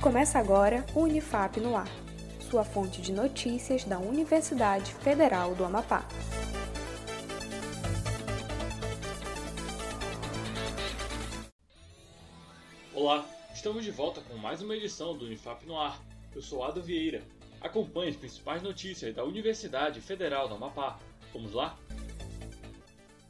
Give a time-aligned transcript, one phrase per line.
[0.00, 1.86] Começa agora o Unifap no Ar,
[2.50, 6.08] sua fonte de notícias da Universidade Federal do Amapá.
[12.94, 16.02] Olá, estamos de volta com mais uma edição do Unifap no Ar.
[16.34, 17.22] Eu sou Ado Vieira.
[17.60, 20.98] Acompanhe as principais notícias da Universidade Federal do Amapá.
[21.30, 21.78] Vamos lá?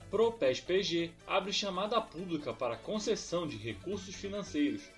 [0.09, 4.89] ProPES-PG abre chamada pública para concessão de recursos financeiros.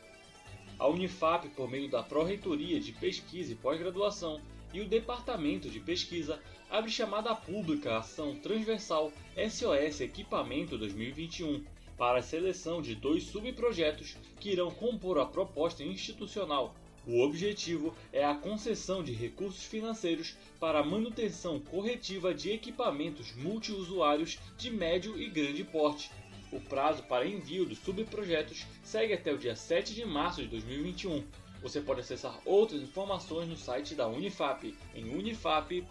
[0.82, 4.40] A Unifap, por meio da Pró-Reitoria de Pesquisa e Pós-Graduação
[4.74, 9.12] e o Departamento de Pesquisa, abre chamada pública Ação Transversal
[9.48, 11.64] SOS Equipamento 2021
[11.96, 16.74] para a seleção de dois subprojetos que irão compor a proposta institucional
[17.04, 24.38] o objetivo é a concessão de recursos financeiros para a manutenção corretiva de equipamentos multiusuários
[24.56, 26.12] de médio e grande porte.
[26.52, 31.24] O prazo para envio dos subprojetos segue até o dia 7 de março de 2021.
[31.62, 35.82] Você pode acessar outras informações no site da Unifap em unifap.br.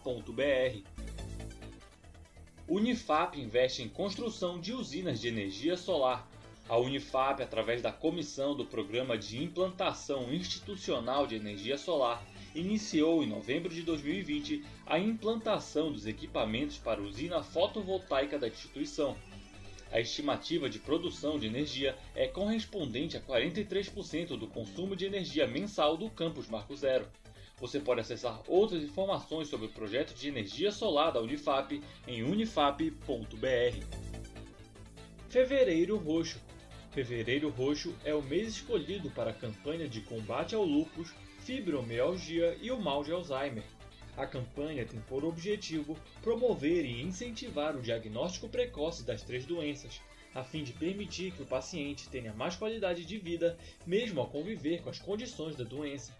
[2.67, 6.29] Unifap investe em construção de usinas de energia solar
[6.71, 12.25] a Unifap, através da comissão do Programa de Implantação Institucional de Energia Solar,
[12.55, 19.17] iniciou em novembro de 2020 a implantação dos equipamentos para usina fotovoltaica da instituição.
[19.91, 25.97] A estimativa de produção de energia é correspondente a 43% do consumo de energia mensal
[25.97, 27.07] do campus Marco Zero.
[27.57, 32.95] Você pode acessar outras informações sobre o projeto de energia solar da Unifap em unifap.br.
[35.29, 36.39] Fevereiro Roxo
[36.91, 42.69] Fevereiro Roxo é o mês escolhido para a campanha de combate ao lúpus, fibromialgia e
[42.69, 43.63] o mal de Alzheimer.
[44.17, 50.01] A campanha tem por objetivo promover e incentivar o diagnóstico precoce das três doenças,
[50.33, 54.81] a fim de permitir que o paciente tenha mais qualidade de vida, mesmo ao conviver
[54.81, 56.15] com as condições da doença.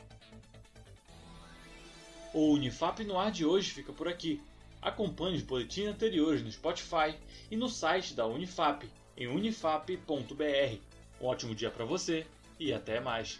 [2.33, 4.41] O Unifap no ar de hoje fica por aqui.
[4.81, 7.15] Acompanhe os boletins anteriores no Spotify
[7.51, 10.77] e no site da Unifap em unifap.br.
[11.19, 12.25] Um ótimo dia para você
[12.59, 13.39] e até mais.